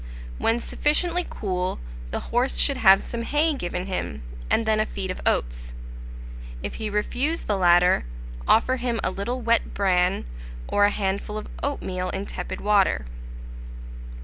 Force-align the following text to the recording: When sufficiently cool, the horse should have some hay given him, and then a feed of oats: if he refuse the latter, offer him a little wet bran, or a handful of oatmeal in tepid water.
When 0.39 0.59
sufficiently 0.59 1.27
cool, 1.29 1.77
the 2.09 2.19
horse 2.33 2.57
should 2.57 2.77
have 2.77 3.03
some 3.03 3.21
hay 3.21 3.53
given 3.53 3.85
him, 3.85 4.23
and 4.49 4.65
then 4.65 4.79
a 4.79 4.85
feed 4.87 5.11
of 5.11 5.21
oats: 5.27 5.75
if 6.63 6.73
he 6.81 6.89
refuse 6.89 7.43
the 7.43 7.55
latter, 7.55 8.03
offer 8.47 8.77
him 8.77 8.99
a 9.03 9.11
little 9.11 9.41
wet 9.41 9.75
bran, 9.75 10.25
or 10.67 10.85
a 10.85 10.89
handful 10.89 11.37
of 11.37 11.45
oatmeal 11.61 12.09
in 12.09 12.25
tepid 12.25 12.61
water. 12.61 13.05